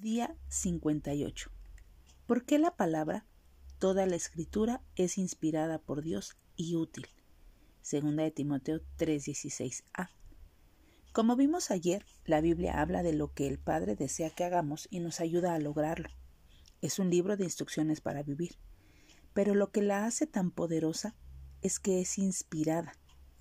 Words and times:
Día 0.00 0.36
58. 0.46 1.50
¿Por 2.28 2.44
qué 2.44 2.60
la 2.60 2.76
palabra, 2.76 3.26
toda 3.80 4.06
la 4.06 4.14
escritura, 4.14 4.80
es 4.94 5.18
inspirada 5.18 5.80
por 5.80 6.02
Dios 6.02 6.36
y 6.54 6.76
útil? 6.76 7.08
Segunda 7.82 8.22
de 8.22 8.30
Timoteo 8.30 8.80
3:16a. 8.96 10.10
Como 11.12 11.34
vimos 11.34 11.72
ayer, 11.72 12.06
la 12.24 12.40
Biblia 12.40 12.80
habla 12.80 13.02
de 13.02 13.12
lo 13.12 13.34
que 13.34 13.48
el 13.48 13.58
Padre 13.58 13.96
desea 13.96 14.30
que 14.30 14.44
hagamos 14.44 14.86
y 14.88 15.00
nos 15.00 15.18
ayuda 15.18 15.56
a 15.56 15.58
lograrlo. 15.58 16.10
Es 16.80 17.00
un 17.00 17.10
libro 17.10 17.36
de 17.36 17.42
instrucciones 17.42 18.00
para 18.00 18.22
vivir. 18.22 18.54
Pero 19.34 19.56
lo 19.56 19.72
que 19.72 19.82
la 19.82 20.06
hace 20.06 20.28
tan 20.28 20.52
poderosa 20.52 21.16
es 21.60 21.80
que 21.80 22.00
es 22.00 22.18
inspirada. 22.18 22.92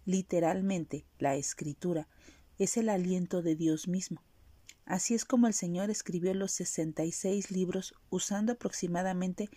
Literalmente, 0.06 1.06
la 1.20 1.36
escritura 1.36 2.08
es 2.58 2.78
el 2.78 2.90
aliento 2.90 3.44
de 3.44 3.56
Dios 3.56 3.88
mismo 3.88 4.24
Así 4.88 5.14
es 5.14 5.26
como 5.26 5.48
el 5.48 5.54
Señor 5.54 5.90
escribió 5.90 6.34
los 6.34 6.54
sesenta 6.54 7.04
y 7.04 7.12
seis 7.12 7.52
libros 7.52 7.94
usando 8.10 8.54
aproximadamente 8.54 9.50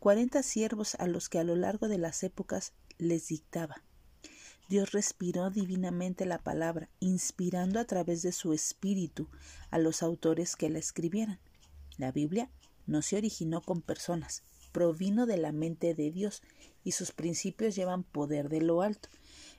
cuarenta 0.00 0.42
siervos 0.42 0.96
a 0.96 1.06
los 1.06 1.28
que 1.28 1.38
a 1.38 1.44
lo 1.44 1.54
largo 1.54 1.86
de 1.86 1.98
las 1.98 2.24
épocas 2.24 2.72
les 2.98 3.28
dictaba. 3.28 3.84
Dios 4.68 4.90
respiró 4.90 5.50
divinamente 5.50 6.26
la 6.26 6.38
palabra, 6.38 6.88
inspirando 6.98 7.78
a 7.78 7.84
través 7.84 8.22
de 8.22 8.32
su 8.32 8.52
espíritu 8.52 9.28
a 9.70 9.78
los 9.78 10.02
autores 10.02 10.56
que 10.56 10.68
la 10.68 10.80
escribieran. 10.80 11.38
La 11.96 12.10
Biblia 12.10 12.50
no 12.86 13.02
se 13.02 13.16
originó 13.16 13.62
con 13.62 13.82
personas, 13.82 14.42
provino 14.72 15.26
de 15.26 15.36
la 15.36 15.52
mente 15.52 15.94
de 15.94 16.10
Dios 16.10 16.42
y 16.82 16.92
sus 16.92 17.12
principios 17.12 17.76
llevan 17.76 18.02
poder 18.02 18.48
de 18.48 18.62
lo 18.62 18.82
alto. 18.82 19.08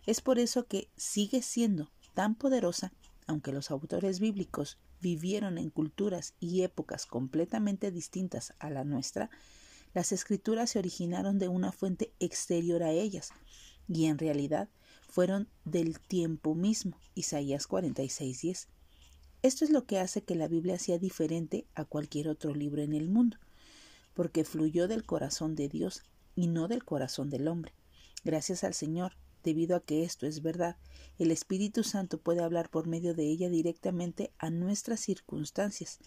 Es 0.06 0.20
por 0.20 0.38
eso 0.38 0.68
que 0.68 0.90
sigue 0.98 1.42
siendo 1.42 1.90
tan 2.14 2.36
poderosa, 2.36 2.92
aunque 3.28 3.52
los 3.52 3.72
autores 3.72 4.20
bíblicos 4.20 4.78
vivieron 5.02 5.58
en 5.58 5.70
culturas 5.70 6.34
y 6.40 6.64
épocas 6.64 7.06
completamente 7.06 7.92
distintas 7.92 8.54
a 8.60 8.70
la 8.70 8.84
nuestra, 8.84 9.30
las 9.94 10.12
escrituras 10.12 10.72
se 10.72 10.80
originaron 10.80 11.38
de 11.40 11.48
una 11.48 11.72
fuente 11.72 12.14
exterior 12.20 12.84
a 12.84 12.92
ellas 12.92 13.32
y 13.88 14.06
en 14.06 14.18
realidad 14.18 14.70
fueron 15.08 15.48
del 15.66 16.00
tiempo 16.00 16.56
mismo. 16.56 16.98
Isaías 17.14 17.68
46:10. 17.68 18.68
Esto 19.44 19.66
es 19.66 19.72
lo 19.72 19.86
que 19.86 20.00
hace 20.00 20.24
que 20.24 20.36
la 20.36 20.48
Biblia 20.48 20.80
sea 20.80 20.98
diferente 20.98 21.68
a 21.76 21.86
cualquier 21.86 22.30
otro 22.30 22.56
libro 22.56 22.82
en 22.82 22.94
el 22.94 23.10
mundo, 23.10 23.38
porque 24.14 24.46
fluyó 24.46 24.88
del 24.88 25.06
corazón 25.06 25.56
de 25.56 25.68
Dios 25.68 26.04
y 26.36 26.48
no 26.48 26.68
del 26.68 26.84
corazón 26.86 27.30
del 27.30 27.48
hombre. 27.48 27.74
Gracias 28.24 28.64
al 28.64 28.74
Señor, 28.74 29.18
Debido 29.44 29.76
a 29.76 29.82
que 29.82 30.04
esto 30.04 30.26
es 30.26 30.42
verdad, 30.42 30.78
el 31.20 31.30
Espíritu 31.30 31.84
Santo 31.84 32.18
puede 32.18 32.42
hablar 32.42 32.70
por 32.70 32.88
medio 32.88 33.14
de 33.14 33.26
ella 33.26 33.50
directamente 33.50 34.32
a 34.38 34.50
nuestras 34.50 35.02
circunstancias. 35.02 36.00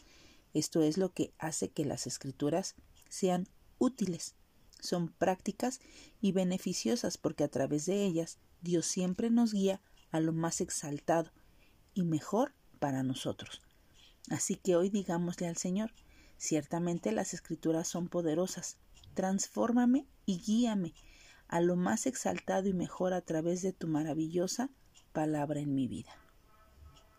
Esto 0.54 0.82
es 0.82 0.96
lo 0.96 1.12
que 1.12 1.34
hace 1.38 1.68
que 1.68 1.84
las 1.84 2.06
escrituras 2.06 2.74
sean 3.10 3.46
útiles. 3.78 4.34
Son 4.80 5.08
prácticas 5.08 5.80
y 6.20 6.32
beneficiosas 6.32 7.18
porque 7.18 7.44
a 7.44 7.48
través 7.48 7.84
de 7.84 8.04
ellas 8.04 8.38
Dios 8.62 8.86
siempre 8.86 9.30
nos 9.30 9.52
guía 9.52 9.82
a 10.10 10.20
lo 10.20 10.32
más 10.32 10.62
exaltado 10.62 11.30
y 11.92 12.04
mejor 12.04 12.54
para 12.78 13.02
nosotros. 13.02 13.60
Así 14.30 14.56
que 14.56 14.76
hoy 14.76 14.88
digámosle 14.88 15.46
al 15.46 15.56
Señor, 15.58 15.92
ciertamente 16.38 17.12
las 17.12 17.34
escrituras 17.34 17.86
son 17.86 18.08
poderosas, 18.08 18.78
transfórmame 19.14 20.06
y 20.24 20.38
guíame 20.38 20.94
a 21.48 21.60
lo 21.60 21.76
más 21.76 22.06
exaltado 22.06 22.68
y 22.68 22.72
mejor 22.72 23.12
a 23.12 23.20
través 23.20 23.62
de 23.62 23.72
tu 23.72 23.88
maravillosa 23.88 24.70
palabra 25.12 25.60
en 25.60 25.74
mi 25.74 25.88
vida. 25.88 26.12